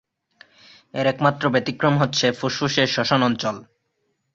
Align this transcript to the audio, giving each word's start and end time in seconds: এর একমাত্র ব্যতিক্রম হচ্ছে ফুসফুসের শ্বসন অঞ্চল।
এর 0.93 1.05
একমাত্র 1.07 1.43
ব্যতিক্রম 1.49 1.95
হচ্ছে 1.97 2.25
ফুসফুসের 2.31 2.87
শ্বসন 2.87 3.21
অঞ্চল। 3.23 3.55